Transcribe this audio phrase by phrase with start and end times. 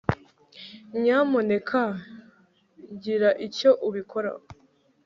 [1.01, 1.81] nyamuneka
[3.03, 4.43] gira icyo ubikoraho